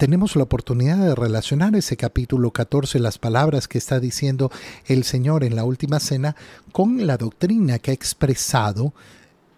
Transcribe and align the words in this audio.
tenemos 0.00 0.34
la 0.34 0.44
oportunidad 0.44 0.96
de 0.96 1.14
relacionar 1.14 1.76
ese 1.76 1.98
capítulo 1.98 2.52
14, 2.52 2.98
las 3.00 3.18
palabras 3.18 3.68
que 3.68 3.76
está 3.76 4.00
diciendo 4.00 4.50
el 4.86 5.04
Señor 5.04 5.44
en 5.44 5.54
la 5.54 5.64
última 5.64 6.00
cena, 6.00 6.36
con 6.72 7.06
la 7.06 7.18
doctrina 7.18 7.78
que 7.78 7.90
ha 7.90 7.94
expresado 7.94 8.94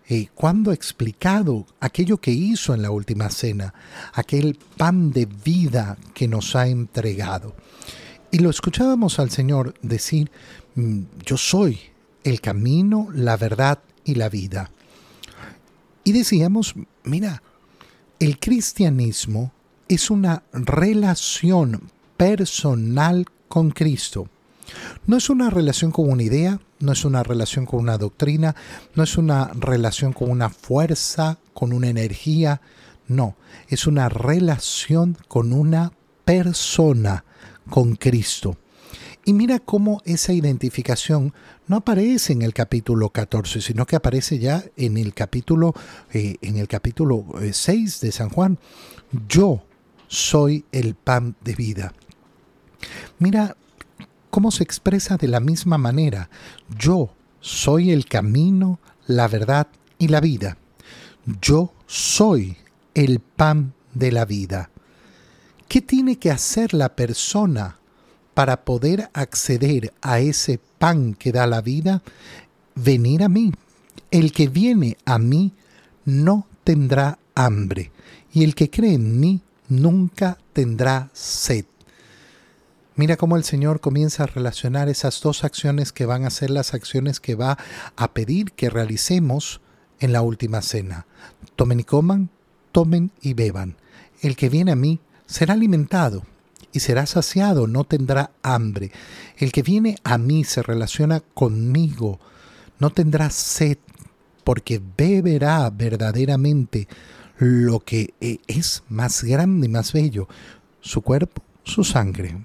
eh, 0.09 0.27
cuando 0.35 0.73
ha 0.73 0.75
explicado 0.75 1.65
aquello 1.79 2.17
que 2.17 2.33
hizo 2.33 2.75
en 2.75 2.83
la 2.83 2.91
última 2.91 3.31
cena, 3.31 3.73
aquel 4.15 4.59
pan 4.77 5.13
de 5.13 5.27
vida 5.27 5.97
que 6.13 6.27
nos 6.27 6.57
ha 6.57 6.67
entregado. 6.67 7.55
Y 8.33 8.41
lo 8.41 8.51
escuchábamos 8.51 9.21
al 9.21 9.31
Señor 9.31 9.75
decir, 9.81 10.33
mm, 10.75 11.03
yo 11.25 11.37
soy 11.37 11.79
el 12.25 12.41
camino, 12.41 13.07
la 13.15 13.37
verdad 13.37 13.79
y 14.03 14.17
la 14.17 14.29
vida. 14.29 14.73
Y 16.03 16.11
decíamos, 16.11 16.75
mira, 17.05 17.45
el 18.19 18.41
cristianismo 18.41 19.53
es 19.95 20.11
una 20.11 20.43
relación 20.53 21.91
personal 22.17 23.27
con 23.49 23.71
Cristo. 23.71 24.29
No 25.07 25.19
es 25.19 25.29
una 25.29 25.51
relación 25.51 25.91
con 25.91 26.11
una 26.11 26.23
idea, 26.23 26.61
no 26.81 26.93
es 26.93 27.05
una 27.05 27.23
relación 27.23 27.67
con 27.67 27.81
una 27.81 27.99
doctrina, 27.99 28.57
no 28.95 29.03
es 29.03 29.19
una 29.19 29.51
relación 29.55 30.15
con 30.15 30.31
una 30.31 30.49
fuerza, 30.49 31.39
con 31.53 31.75
una 31.75 31.89
energía, 31.89 32.63
no, 33.07 33.37
es 33.69 33.87
una 33.87 34.09
relación 34.09 35.19
con 35.29 35.53
una 35.53 35.93
persona, 36.25 37.25
con 37.69 37.97
Cristo. 37.97 38.57
Y 39.27 39.35
mira 39.35 39.59
cómo 39.59 40.01
esa 40.07 40.33
identificación 40.33 41.35
no 41.67 41.77
aparece 41.77 42.33
en 42.33 42.41
el 42.41 42.55
capítulo 42.55 43.11
14, 43.11 43.61
sino 43.61 43.85
que 43.85 43.97
aparece 43.97 44.39
ya 44.39 44.65
en 44.77 44.97
el 44.97 45.13
capítulo, 45.13 45.75
eh, 46.13 46.37
en 46.41 46.57
el 46.57 46.67
capítulo 46.67 47.27
6 47.53 47.69
eh, 48.03 48.07
de 48.07 48.13
San 48.13 48.31
Juan. 48.31 48.59
Yo 49.29 49.63
soy 50.13 50.67
el 50.73 50.95
pan 50.95 51.37
de 51.43 51.55
vida. 51.55 51.95
Mira 53.19 53.57
cómo 54.29 54.51
se 54.51 54.63
expresa 54.63 55.17
de 55.17 55.27
la 55.27 55.41
misma 55.41 55.79
manera. 55.79 56.29
Yo 56.79 57.15
soy 57.41 57.93
el 57.93 58.05
camino, 58.05 58.79
la 59.07 59.27
verdad 59.27 59.69
y 59.97 60.09
la 60.09 60.21
vida. 60.21 60.59
Yo 61.41 61.73
soy 61.87 62.59
el 62.93 63.21
pan 63.21 63.73
de 63.95 64.13
la 64.13 64.27
vida. 64.27 64.69
¿Qué 65.67 65.81
tiene 65.81 66.19
que 66.19 66.31
hacer 66.31 66.75
la 66.75 66.95
persona 66.95 67.79
para 68.35 68.67
poder 68.67 69.09
acceder 69.15 69.95
a 70.03 70.21
ese 70.21 70.61
pan 70.79 71.15
que 71.15 71.33
da 71.33 71.47
la 71.47 71.61
vida, 71.61 72.03
venir 72.75 73.23
a 73.23 73.29
mí. 73.29 73.53
El 74.11 74.33
que 74.33 74.49
viene 74.49 74.97
a 75.05 75.19
mí 75.19 75.53
no 76.05 76.47
tendrá 76.65 77.19
hambre, 77.35 77.93
y 78.33 78.45
el 78.45 78.55
que 78.55 78.71
cree 78.71 78.95
en 78.95 79.21
mí 79.21 79.43
nunca 79.69 80.39
tendrá 80.53 81.11
sed. 81.13 81.65
Mira 82.95 83.17
cómo 83.17 83.37
el 83.37 83.45
Señor 83.45 83.81
comienza 83.81 84.25
a 84.25 84.27
relacionar 84.27 84.89
esas 84.89 85.21
dos 85.23 85.45
acciones 85.45 85.93
que 85.93 86.05
van 86.05 86.25
a 86.25 86.31
ser 86.31 86.51
las 86.51 86.75
acciones 86.75 87.21
que 87.21 87.35
va 87.35 87.57
a 87.97 88.13
pedir 88.13 88.53
que 88.53 88.69
realicemos 88.69 89.61
en 89.99 90.13
la 90.13 90.21
última 90.21 90.61
cena. 90.61 91.07
Tomen 91.57 91.81
y 91.81 91.85
coman, 91.85 92.29
tomen 92.71 93.11
y 93.23 93.33
beban. 93.33 93.77
El 94.21 94.37
que 94.37 94.51
viene 94.51 94.73
a 94.73 94.77
mí 94.77 95.01
será 95.27 95.55
alimentado 95.55 96.25
y 96.73 96.81
será 96.81 97.07
saciado, 97.07 97.67
no 97.67 97.85
tendrá 97.85 98.33
hambre. 98.43 98.93
El 99.39 99.53
que 99.53 99.63
viene 99.63 99.97
a 100.05 100.19
mí 100.19 100.45
se 100.45 100.63
relaciona 100.63 101.21
conmigo, 101.21 102.21
no 102.79 102.91
tendrá 102.91 103.31
sed, 103.31 103.79
porque 104.45 104.83
beberá 104.97 105.71
verdaderamente 105.71 106.89
lo 107.43 107.81
que 107.81 108.15
eh, 108.21 108.39
es 108.47 108.85
más 108.89 109.25
grande 109.25 109.67
y 109.67 109.69
más 109.69 109.93
bello, 109.93 110.29
su 110.81 111.03
cuerpo, 111.03 111.43
su 111.65 111.83
sangre. 111.83 112.45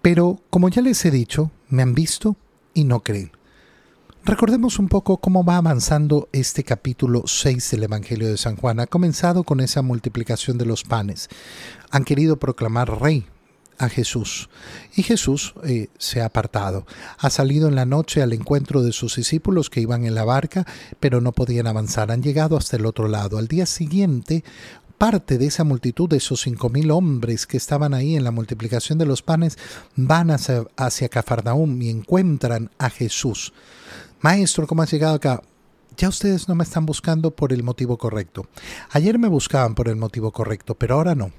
Pero, 0.00 0.40
como 0.48 0.68
ya 0.68 0.80
les 0.80 1.04
he 1.04 1.10
dicho, 1.10 1.50
me 1.68 1.82
han 1.82 1.94
visto 1.94 2.36
y 2.72 2.84
no 2.84 3.00
creen. 3.00 3.32
Recordemos 4.24 4.78
un 4.78 4.88
poco 4.88 5.16
cómo 5.16 5.44
va 5.44 5.56
avanzando 5.56 6.28
este 6.32 6.62
capítulo 6.62 7.24
6 7.26 7.70
del 7.72 7.84
Evangelio 7.84 8.28
de 8.28 8.36
San 8.36 8.54
Juan. 8.54 8.78
Ha 8.78 8.86
comenzado 8.86 9.42
con 9.42 9.60
esa 9.60 9.82
multiplicación 9.82 10.56
de 10.56 10.66
los 10.66 10.84
panes. 10.84 11.28
Han 11.90 12.04
querido 12.04 12.38
proclamar 12.38 13.00
rey 13.00 13.26
a 13.80 13.88
Jesús. 13.88 14.48
Y 14.94 15.02
Jesús 15.02 15.54
eh, 15.64 15.88
se 15.98 16.20
ha 16.20 16.26
apartado. 16.26 16.86
Ha 17.18 17.30
salido 17.30 17.66
en 17.66 17.74
la 17.74 17.86
noche 17.86 18.22
al 18.22 18.34
encuentro 18.34 18.82
de 18.82 18.92
sus 18.92 19.16
discípulos 19.16 19.70
que 19.70 19.80
iban 19.80 20.04
en 20.04 20.14
la 20.14 20.24
barca, 20.24 20.66
pero 21.00 21.20
no 21.20 21.32
podían 21.32 21.66
avanzar. 21.66 22.12
Han 22.12 22.22
llegado 22.22 22.56
hasta 22.56 22.76
el 22.76 22.84
otro 22.84 23.08
lado. 23.08 23.38
Al 23.38 23.48
día 23.48 23.64
siguiente, 23.64 24.44
parte 24.98 25.38
de 25.38 25.46
esa 25.46 25.64
multitud, 25.64 26.10
de 26.10 26.18
esos 26.18 26.42
cinco 26.42 26.68
mil 26.68 26.90
hombres 26.90 27.46
que 27.46 27.56
estaban 27.56 27.94
ahí 27.94 28.16
en 28.16 28.24
la 28.24 28.30
multiplicación 28.30 28.98
de 28.98 29.06
los 29.06 29.22
panes, 29.22 29.56
van 29.96 30.30
hacia, 30.30 30.64
hacia 30.76 31.08
Cafarnaúm 31.08 31.80
y 31.80 31.88
encuentran 31.88 32.70
a 32.76 32.90
Jesús. 32.90 33.54
Maestro, 34.20 34.66
¿cómo 34.66 34.82
has 34.82 34.90
llegado 34.90 35.14
acá? 35.14 35.42
Ya 35.96 36.10
ustedes 36.10 36.48
no 36.48 36.54
me 36.54 36.64
están 36.64 36.84
buscando 36.84 37.30
por 37.30 37.54
el 37.54 37.62
motivo 37.62 37.96
correcto. 37.96 38.46
Ayer 38.90 39.18
me 39.18 39.28
buscaban 39.28 39.74
por 39.74 39.88
el 39.88 39.96
motivo 39.96 40.32
correcto, 40.32 40.74
pero 40.74 40.96
ahora 40.96 41.14
no. 41.14 41.32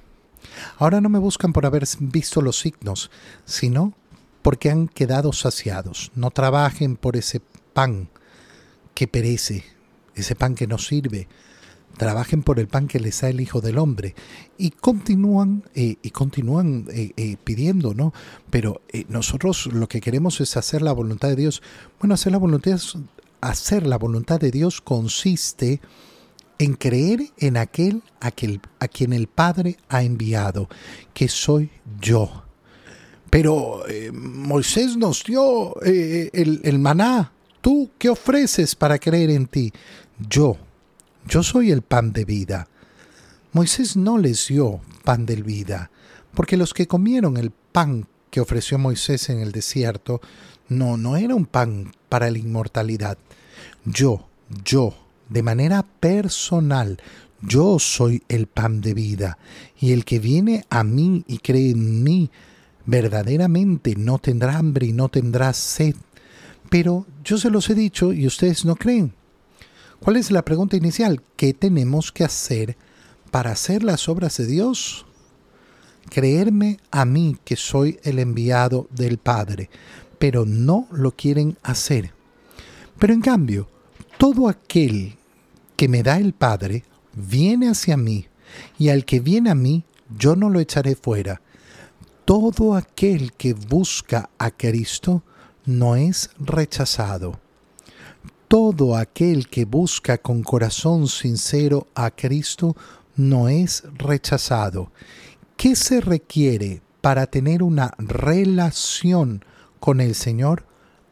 Ahora 0.78 1.00
no 1.00 1.08
me 1.08 1.18
buscan 1.18 1.52
por 1.52 1.66
haber 1.66 1.84
visto 2.00 2.42
los 2.42 2.58
signos, 2.58 3.10
sino 3.44 3.94
porque 4.42 4.70
han 4.70 4.88
quedado 4.88 5.32
saciados. 5.32 6.10
No 6.14 6.30
trabajen 6.30 6.96
por 6.96 7.16
ese 7.16 7.40
pan 7.72 8.08
que 8.94 9.08
perece, 9.08 9.64
ese 10.14 10.34
pan 10.34 10.54
que 10.54 10.66
no 10.66 10.78
sirve. 10.78 11.28
Trabajen 11.96 12.42
por 12.42 12.58
el 12.58 12.68
pan 12.68 12.88
que 12.88 13.00
les 13.00 13.20
da 13.20 13.28
el 13.28 13.40
Hijo 13.40 13.60
del 13.60 13.78
Hombre. 13.78 14.14
Y 14.56 14.70
continúan, 14.70 15.64
eh, 15.74 15.96
y 16.02 16.10
continúan 16.10 16.86
eh, 16.90 17.12
eh, 17.16 17.36
pidiendo, 17.44 17.94
¿no? 17.94 18.12
Pero 18.50 18.80
nosotros 19.08 19.66
lo 19.66 19.88
que 19.88 20.00
queremos 20.00 20.40
es 20.40 20.56
hacer 20.56 20.82
la 20.82 20.92
voluntad 20.92 21.28
de 21.28 21.36
Dios. 21.36 21.62
Bueno, 22.00 22.14
hacer 22.14 22.32
la 22.32 22.38
voluntad, 22.38 22.80
hacer 23.40 23.86
la 23.86 23.98
voluntad 23.98 24.40
de 24.40 24.50
Dios 24.50 24.80
consiste 24.80 25.74
en 25.74 25.80
creer 26.78 27.20
en 27.38 27.56
aquel, 27.56 28.02
aquel 28.20 28.60
a 28.78 28.88
quien 28.88 29.12
el 29.12 29.26
Padre 29.26 29.76
ha 29.88 30.02
enviado, 30.02 30.68
que 31.12 31.28
soy 31.28 31.70
yo. 32.00 32.44
Pero 33.30 33.84
Moisés 34.12 34.96
nos 34.96 35.24
dio 35.24 35.80
el, 35.82 36.60
el 36.62 36.78
maná. 36.78 37.32
¿Tú 37.60 37.90
qué 37.98 38.08
ofreces 38.10 38.74
para 38.74 38.98
creer 38.98 39.30
en 39.30 39.46
ti? 39.46 39.72
Yo 40.28 40.56
yo 41.26 41.42
soy 41.42 41.70
el 41.70 41.82
pan 41.82 42.12
de 42.12 42.24
vida. 42.24 42.68
Moisés 43.52 43.96
no 43.96 44.18
les 44.18 44.48
dio 44.48 44.80
pan 45.04 45.26
de 45.26 45.36
vida, 45.36 45.90
porque 46.34 46.56
los 46.56 46.72
que 46.74 46.86
comieron 46.86 47.36
el 47.36 47.50
pan 47.50 48.06
que 48.30 48.40
ofreció 48.40 48.78
Moisés 48.78 49.28
en 49.28 49.40
el 49.40 49.52
desierto, 49.52 50.20
no, 50.68 50.96
no 50.96 51.16
era 51.16 51.34
un 51.34 51.44
pan 51.46 51.92
para 52.08 52.30
la 52.30 52.38
inmortalidad. 52.38 53.18
Yo, 53.84 54.26
yo, 54.64 54.94
de 55.32 55.42
manera 55.42 55.82
personal, 55.82 56.98
yo 57.40 57.78
soy 57.78 58.22
el 58.28 58.46
pan 58.46 58.80
de 58.80 58.94
vida, 58.94 59.38
y 59.80 59.92
el 59.92 60.04
que 60.04 60.18
viene 60.18 60.64
a 60.68 60.84
mí 60.84 61.24
y 61.26 61.38
cree 61.38 61.70
en 61.70 62.02
mí, 62.02 62.30
verdaderamente 62.84 63.94
no 63.96 64.18
tendrá 64.18 64.58
hambre 64.58 64.86
y 64.86 64.92
no 64.92 65.08
tendrá 65.08 65.52
sed. 65.52 65.96
Pero 66.68 67.06
yo 67.24 67.38
se 67.38 67.50
los 67.50 67.68
he 67.70 67.74
dicho 67.74 68.12
y 68.12 68.26
ustedes 68.26 68.64
no 68.64 68.76
creen. 68.76 69.14
¿Cuál 70.00 70.16
es 70.16 70.30
la 70.30 70.44
pregunta 70.44 70.76
inicial? 70.76 71.22
¿Qué 71.36 71.54
tenemos 71.54 72.12
que 72.12 72.24
hacer 72.24 72.76
para 73.30 73.52
hacer 73.52 73.82
las 73.82 74.08
obras 74.08 74.36
de 74.36 74.46
Dios? 74.46 75.06
Creerme 76.10 76.78
a 76.90 77.04
mí 77.04 77.36
que 77.44 77.56
soy 77.56 77.98
el 78.02 78.18
enviado 78.18 78.88
del 78.90 79.18
Padre, 79.18 79.70
pero 80.18 80.44
no 80.44 80.88
lo 80.90 81.12
quieren 81.12 81.56
hacer. 81.62 82.12
Pero 82.98 83.14
en 83.14 83.20
cambio, 83.20 83.68
todo 84.18 84.48
aquel 84.48 85.16
que 85.82 85.88
me 85.88 86.04
da 86.04 86.16
el 86.18 86.32
Padre 86.32 86.84
viene 87.12 87.68
hacia 87.68 87.96
mí, 87.96 88.28
y 88.78 88.90
al 88.90 89.04
que 89.04 89.18
viene 89.18 89.50
a 89.50 89.56
mí 89.56 89.82
yo 90.16 90.36
no 90.36 90.48
lo 90.48 90.60
echaré 90.60 90.94
fuera. 90.94 91.42
Todo 92.24 92.76
aquel 92.76 93.32
que 93.32 93.52
busca 93.52 94.30
a 94.38 94.52
Cristo 94.52 95.24
no 95.66 95.96
es 95.96 96.30
rechazado 96.38 97.40
todo 98.46 98.96
aquel 98.96 99.48
que 99.48 99.64
busca 99.64 100.18
con 100.18 100.42
corazón 100.42 101.08
sincero 101.08 101.88
a 101.94 102.10
Cristo 102.10 102.76
no 103.16 103.48
es 103.48 103.82
rechazado. 103.94 104.92
¿Qué 105.56 105.74
se 105.74 106.02
requiere 106.02 106.82
para 107.00 107.26
tener 107.26 107.62
una 107.62 107.94
relación 107.96 109.42
con 109.80 110.02
el 110.02 110.14
Señor? 110.14 110.66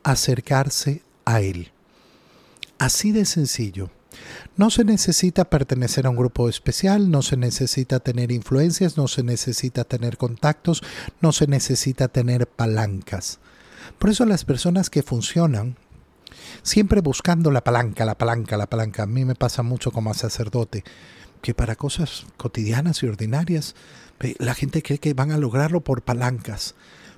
Acercarse 0.05 1.03
a 1.25 1.41
Él. 1.41 1.73
Así 2.79 3.11
de 3.11 3.25
sencillo. 3.25 3.91
No 4.57 4.71
se 4.71 4.85
necesita 4.85 5.51
pertenecer 5.51 6.07
a 6.07 6.11
un 6.11 6.17
grupo 6.17 6.49
especial, 6.49 7.11
no 7.11 7.23
se 7.23 7.37
necesita 7.37 8.01
tener 8.01 8.33
influencias, 8.33 8.97
no 8.97 9.09
se 9.09 9.23
necesita 9.23 9.85
tener 9.85 10.17
contactos, 10.17 10.83
no 11.21 11.33
se 11.33 11.47
necesita 11.47 12.09
tener 12.09 12.47
palancas. 12.47 13.39
Por 13.99 14.11
eso 14.11 14.25
las 14.27 14.45
personas 14.45 14.91
que 14.91 15.03
funcionan 15.03 15.77
siempre 16.62 17.01
buscando 17.01 17.51
la 17.51 17.65
palanca, 17.65 18.05
la 18.05 18.17
palanca, 18.17 18.57
la 18.57 18.69
palanca. 18.69 19.05
A 19.05 19.07
mí 19.07 19.25
me 19.25 19.35
pasa 19.35 19.62
mucho 19.62 19.91
como 19.91 20.13
sacerdote, 20.15 20.85
que 21.43 21.55
para 21.55 21.77
cosas 21.77 22.27
cotidianas 22.37 23.03
y 23.03 23.06
ordinarias 23.06 23.75
La 24.39 24.55
gente 24.55 24.83
cree 24.83 24.99
que 24.99 25.15
van 25.15 25.33
a 25.33 25.39
lograrlo 25.39 25.81
por 25.81 26.03
palancas, 26.03 26.75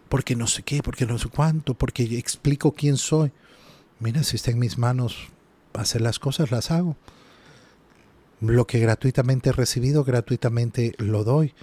porque 0.09 0.37
no 0.37 0.47
sé 0.47 0.63
qué, 0.63 0.83
porque 0.85 1.05
no 1.05 1.19
sé 1.19 1.29
cuánto, 1.29 1.75
porque 1.75 2.05
explico 2.17 2.73
quién 2.73 2.97
soy. 2.97 3.33
Mira, 3.99 4.23
si 4.23 4.37
está 4.37 4.53
en 4.53 4.61
mis 4.61 4.79
manos 4.79 5.29
hacer 5.75 6.01
las 6.01 6.19
cosas, 6.19 6.51
las 6.51 6.71
hago. 6.71 6.97
Lo 8.41 8.67
que 8.67 8.81
gratuitamente 8.81 9.51
he 9.51 9.53
recibido, 9.53 10.05
gratuitamente 10.05 10.95
lo 10.99 11.25
doy. 11.25 11.55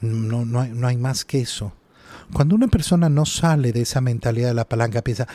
No, 0.00 0.44
no, 0.44 0.60
hay, 0.60 0.70
no 0.70 0.86
hay 0.86 0.96
más 0.96 1.24
que 1.24 1.40
eso. 1.40 1.72
Cuando 2.32 2.54
una 2.54 2.68
persona 2.68 3.08
no 3.08 3.26
sale 3.26 3.72
de 3.72 3.82
esa 3.82 4.00
mentalidad 4.00 4.48
de 4.48 4.54
la 4.54 4.68
palanca, 4.68 5.02
piensa, 5.02 5.28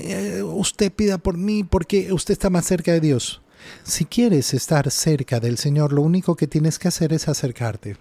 eh, 0.00 0.42
usted 0.42 0.92
pida 0.92 1.18
por 1.18 1.36
mí 1.36 1.62
porque 1.64 2.12
usted 2.12 2.32
está 2.32 2.50
más 2.50 2.66
cerca 2.66 2.92
de 2.92 3.00
Dios. 3.00 3.42
Si 3.84 4.04
quieres 4.06 4.54
estar 4.54 4.90
cerca 4.90 5.40
del 5.40 5.58
Señor, 5.58 5.92
lo 5.92 6.02
único 6.02 6.34
que 6.34 6.46
tienes 6.46 6.78
que 6.78 6.88
hacer 6.88 7.12
es 7.12 7.28
acercarte. 7.28 7.96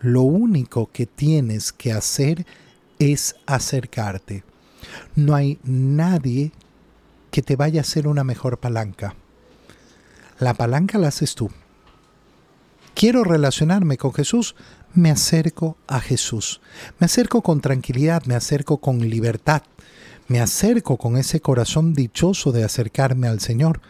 Lo 0.00 0.22
único 0.22 0.90
que 0.90 1.06
tienes 1.06 1.72
que 1.72 1.92
hacer 1.92 2.46
es 2.98 3.36
acercarte. 3.46 4.44
No 5.16 5.34
hay 5.34 5.58
nadie 5.64 6.52
que 7.30 7.42
te 7.42 7.56
vaya 7.56 7.80
a 7.80 7.82
hacer 7.82 8.06
una 8.08 8.24
mejor 8.24 8.58
palanca. 8.58 9.14
La 10.38 10.54
palanca 10.54 10.98
la 10.98 11.08
haces 11.08 11.34
tú. 11.34 11.50
Quiero 12.94 13.24
relacionarme 13.24 13.96
con 13.96 14.12
Jesús, 14.12 14.56
me 14.94 15.10
acerco 15.10 15.76
a 15.86 16.00
Jesús. 16.00 16.60
Me 16.98 17.04
acerco 17.04 17.42
con 17.42 17.60
tranquilidad, 17.60 18.24
me 18.24 18.34
acerco 18.34 18.78
con 18.78 18.98
libertad. 18.98 19.62
Me 20.28 20.40
acerco 20.40 20.96
con 20.96 21.16
ese 21.16 21.40
corazón 21.40 21.94
dichoso 21.94 22.52
de 22.52 22.64
acercarme 22.64 23.28
al 23.28 23.40
Señor. 23.40 23.80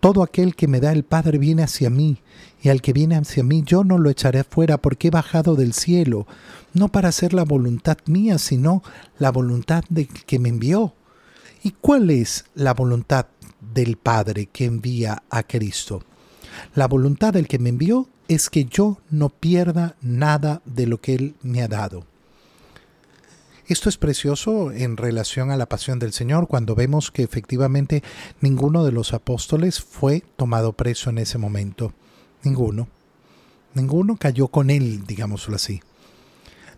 Todo 0.00 0.22
aquel 0.22 0.56
que 0.56 0.66
me 0.66 0.80
da 0.80 0.92
el 0.92 1.04
Padre 1.04 1.38
viene 1.38 1.62
hacia 1.62 1.90
mí, 1.90 2.22
y 2.62 2.70
al 2.70 2.80
que 2.80 2.94
viene 2.94 3.16
hacia 3.16 3.44
mí 3.44 3.62
yo 3.64 3.84
no 3.84 3.98
lo 3.98 4.08
echaré 4.08 4.44
fuera 4.44 4.78
porque 4.78 5.08
he 5.08 5.10
bajado 5.10 5.56
del 5.56 5.74
cielo, 5.74 6.26
no 6.72 6.88
para 6.88 7.10
hacer 7.10 7.34
la 7.34 7.44
voluntad 7.44 7.98
mía, 8.06 8.38
sino 8.38 8.82
la 9.18 9.30
voluntad 9.30 9.84
de 9.90 10.06
que 10.06 10.38
me 10.38 10.48
envió. 10.48 10.94
¿Y 11.62 11.72
cuál 11.72 12.10
es 12.10 12.46
la 12.54 12.72
voluntad 12.72 13.26
del 13.60 13.96
Padre 13.96 14.46
que 14.46 14.64
envía 14.64 15.22
a 15.28 15.42
Cristo? 15.42 16.02
La 16.74 16.88
voluntad 16.88 17.34
del 17.34 17.48
que 17.48 17.58
me 17.58 17.68
envió 17.68 18.08
es 18.28 18.48
que 18.48 18.64
yo 18.64 18.98
no 19.10 19.28
pierda 19.28 19.96
nada 20.00 20.62
de 20.64 20.86
lo 20.86 21.00
que 21.00 21.14
Él 21.14 21.34
me 21.42 21.62
ha 21.62 21.68
dado. 21.68 22.06
Esto 23.66 23.88
es 23.88 23.98
precioso 23.98 24.72
en 24.72 24.96
relación 24.96 25.50
a 25.50 25.56
la 25.56 25.68
pasión 25.68 25.98
del 25.98 26.12
Señor 26.12 26.48
cuando 26.48 26.74
vemos 26.74 27.10
que 27.10 27.22
efectivamente 27.22 28.02
ninguno 28.40 28.84
de 28.84 28.92
los 28.92 29.12
apóstoles 29.12 29.80
fue 29.80 30.24
tomado 30.36 30.72
preso 30.72 31.10
en 31.10 31.18
ese 31.18 31.38
momento. 31.38 31.92
Ninguno. 32.42 32.88
Ninguno 33.74 34.16
cayó 34.16 34.48
con 34.48 34.70
Él, 34.70 35.06
digámoslo 35.06 35.56
así. 35.56 35.82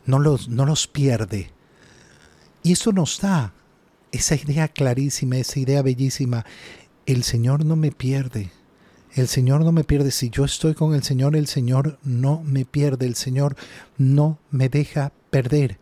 No 0.04 0.18
los, 0.18 0.48
no 0.48 0.66
los 0.66 0.86
pierde. 0.86 1.50
Y 2.62 2.72
eso 2.72 2.92
nos 2.92 3.20
da 3.20 3.54
esa 4.12 4.36
idea 4.36 4.68
clarísima, 4.68 5.38
esa 5.38 5.58
idea 5.58 5.82
bellísima. 5.82 6.44
El 7.06 7.24
Señor 7.24 7.64
no 7.64 7.76
me 7.76 7.90
pierde. 7.90 8.52
El 9.14 9.26
Señor 9.26 9.64
no 9.64 9.72
me 9.72 9.84
pierde. 9.84 10.10
Si 10.10 10.30
yo 10.30 10.44
estoy 10.44 10.74
con 10.74 10.94
el 10.94 11.02
Señor, 11.02 11.34
el 11.34 11.46
Señor 11.46 11.98
no 12.04 12.42
me 12.44 12.64
pierde. 12.64 13.06
El 13.06 13.16
Señor 13.16 13.56
no 13.98 14.38
me 14.50 14.68
deja 14.68 15.12
perder. 15.30 15.78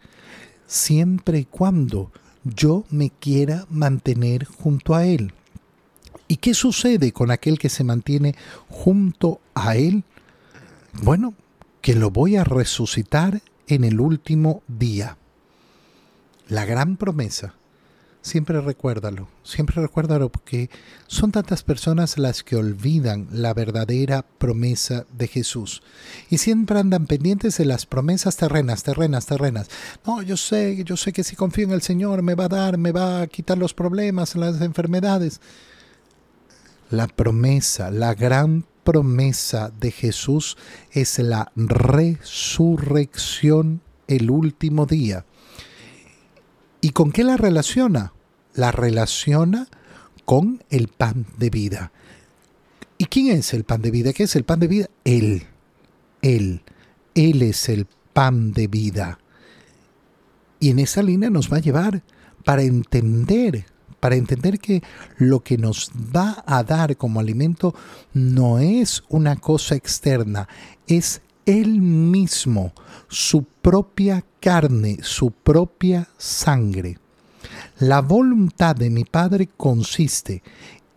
Siempre 0.66 1.40
y 1.40 1.44
cuando 1.44 2.12
yo 2.44 2.84
me 2.90 3.10
quiera 3.10 3.66
mantener 3.68 4.44
junto 4.44 4.94
a 4.94 5.04
Él. 5.04 5.34
¿Y 6.28 6.36
qué 6.36 6.54
sucede 6.54 7.12
con 7.12 7.32
aquel 7.32 7.58
que 7.58 7.68
se 7.68 7.82
mantiene 7.82 8.36
junto 8.68 9.40
a 9.54 9.76
Él? 9.76 10.04
Bueno, 11.02 11.34
que 11.82 11.94
lo 11.94 12.10
voy 12.10 12.36
a 12.36 12.44
resucitar 12.44 13.42
en 13.66 13.84
el 13.84 14.00
último 14.00 14.62
día. 14.68 15.16
La 16.48 16.64
gran 16.64 16.96
promesa 16.96 17.54
siempre 18.22 18.60
recuérdalo, 18.60 19.28
siempre 19.42 19.80
recuérdalo 19.80 20.30
porque 20.30 20.70
son 21.06 21.32
tantas 21.32 21.62
personas 21.62 22.18
las 22.18 22.42
que 22.42 22.56
olvidan 22.56 23.28
la 23.32 23.54
verdadera 23.54 24.22
promesa 24.22 25.06
de 25.12 25.28
Jesús 25.28 25.82
y 26.28 26.38
siempre 26.38 26.78
andan 26.78 27.06
pendientes 27.06 27.56
de 27.58 27.64
las 27.64 27.86
promesas 27.86 28.36
terrenas, 28.36 28.82
terrenas, 28.82 29.26
terrenas. 29.26 29.68
No, 30.06 30.22
yo 30.22 30.36
sé, 30.36 30.82
yo 30.84 30.96
sé 30.96 31.12
que 31.12 31.24
si 31.24 31.36
confío 31.36 31.64
en 31.64 31.72
el 31.72 31.82
Señor 31.82 32.22
me 32.22 32.34
va 32.34 32.44
a 32.44 32.48
dar, 32.48 32.78
me 32.78 32.92
va 32.92 33.22
a 33.22 33.26
quitar 33.26 33.58
los 33.58 33.74
problemas, 33.74 34.36
las 34.36 34.60
enfermedades. 34.60 35.40
La 36.90 37.06
promesa, 37.06 37.90
la 37.90 38.14
gran 38.14 38.66
promesa 38.84 39.70
de 39.78 39.92
Jesús 39.92 40.56
es 40.90 41.18
la 41.18 41.52
resurrección 41.54 43.82
el 44.08 44.30
último 44.30 44.86
día. 44.86 45.24
¿Y 46.80 46.90
con 46.90 47.12
qué 47.12 47.24
la 47.24 47.36
relaciona? 47.36 48.12
La 48.54 48.72
relaciona 48.72 49.68
con 50.24 50.62
el 50.70 50.88
pan 50.88 51.26
de 51.38 51.50
vida. 51.50 51.92
¿Y 52.98 53.06
quién 53.06 53.36
es 53.36 53.54
el 53.54 53.64
pan 53.64 53.82
de 53.82 53.90
vida? 53.90 54.12
¿Qué 54.12 54.24
es 54.24 54.36
el 54.36 54.44
pan 54.44 54.60
de 54.60 54.68
vida? 54.68 54.90
Él. 55.04 55.44
Él. 56.22 56.62
Él 57.14 57.42
es 57.42 57.68
el 57.68 57.86
pan 58.12 58.52
de 58.52 58.66
vida. 58.66 59.18
Y 60.58 60.70
en 60.70 60.78
esa 60.78 61.02
línea 61.02 61.30
nos 61.30 61.52
va 61.52 61.56
a 61.56 61.60
llevar 61.60 62.02
para 62.44 62.62
entender, 62.62 63.64
para 63.98 64.16
entender 64.16 64.58
que 64.58 64.82
lo 65.16 65.40
que 65.40 65.58
nos 65.58 65.90
va 66.14 66.42
a 66.46 66.62
dar 66.62 66.96
como 66.96 67.20
alimento 67.20 67.74
no 68.12 68.58
es 68.58 69.02
una 69.08 69.36
cosa 69.36 69.74
externa, 69.74 70.48
es 70.86 71.22
él 71.46 71.80
mismo, 71.80 72.72
su 73.08 73.44
propia 73.44 74.24
carne, 74.40 74.98
su 75.02 75.30
propia 75.30 76.08
sangre. 76.18 76.98
La 77.78 78.00
voluntad 78.00 78.76
de 78.76 78.90
mi 78.90 79.04
Padre 79.04 79.48
consiste 79.56 80.42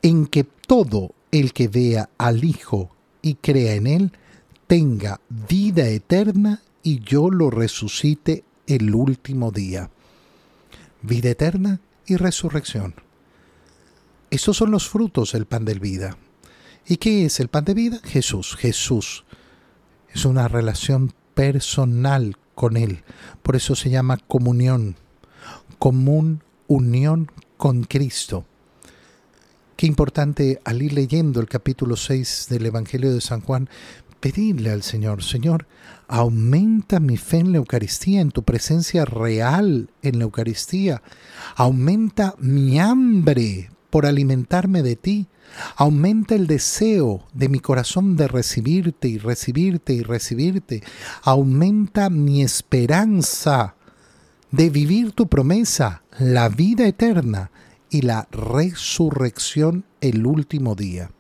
en 0.02 0.28
que 0.28 0.44
todo 0.44 1.14
el 1.32 1.54
que 1.54 1.68
vea 1.68 2.10
al 2.18 2.44
Hijo 2.44 2.92
y 3.22 3.36
crea 3.36 3.76
en 3.76 3.88
Él 3.88 4.12
tenga 4.68 5.20
vida 5.30 5.88
eterna 5.88 6.62
y 6.84 7.00
yo 7.00 7.30
lo 7.30 7.50
resucite 7.50 8.44
el 8.68 8.94
último 8.94 9.52
día. 9.52 9.90
Vida 11.02 11.30
eterna 11.30 11.80
y 12.06 12.18
resurrección. 12.18 12.96
Estos 14.30 14.58
son 14.58 14.72
los 14.72 14.90
frutos 14.90 15.34
del 15.34 15.46
pan 15.46 15.64
de 15.66 15.76
vida. 15.76 16.18
¿Y 16.88 16.98
qué 16.98 17.26
es 17.26 17.40
el 17.40 17.48
pan 17.48 17.66
de 17.66 17.74
vida? 17.74 18.00
Jesús, 18.04 18.56
Jesús 18.56 19.24
es 20.14 20.26
una 20.26 20.48
relación 20.48 21.14
personal 21.34 22.38
con 22.56 22.78
Él. 22.78 23.04
Por 23.42 23.56
eso 23.56 23.76
se 23.76 23.90
llama 23.90 24.18
comunión, 24.18 24.96
común 25.80 26.44
unión 26.68 27.32
con 27.58 27.84
Cristo. 27.84 28.46
Qué 29.76 29.88
importante 29.88 30.62
al 30.64 30.82
ir 30.82 30.94
leyendo 30.94 31.42
el 31.42 31.48
capítulo 31.48 31.96
6 31.96 32.48
del 32.50 32.68
Evangelio 32.68 33.14
de 33.14 33.22
San 33.22 33.42
Juan, 33.42 33.70
pedirle 34.20 34.70
al 34.70 34.84
Señor, 34.84 35.24
Señor, 35.24 35.68
aumenta 36.08 37.00
mi 37.00 37.18
fe 37.18 37.40
en 37.40 37.52
la 37.52 37.58
Eucaristía, 37.58 38.22
en 38.22 38.32
tu 38.32 38.44
presencia 38.44 39.04
real 39.04 39.90
en 40.02 40.20
la 40.20 40.24
Eucaristía, 40.26 41.02
aumenta 41.56 42.36
mi 42.38 42.80
hambre 42.80 43.72
por 43.94 44.08
alimentarme 44.08 44.82
de 44.82 44.96
ti, 44.96 45.28
Aumenta 45.76 46.34
el 46.34 46.48
deseo 46.48 47.28
de 47.32 47.48
mi 47.48 47.60
corazón 47.60 48.18
de 48.18 48.28
recibirte 48.28 49.08
y 49.08 49.20
recibirte 49.20 49.94
y 49.94 50.02
recibirte. 50.02 50.82
Aumenta 51.22 52.10
mi 52.10 52.42
esperanza 52.42 53.76
de 54.50 54.72
vivir 54.72 55.12
tu 55.12 55.28
promesa, 55.28 56.02
la 56.18 56.50
vida 56.50 56.88
eterna 56.88 57.52
y 57.92 58.02
la 58.02 58.28
resurrección 58.32 59.86
el 60.02 60.26
último 60.26 60.74
día. 60.74 61.12